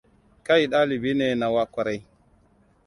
[0.45, 1.99] Kai dalibi ne na kwarai.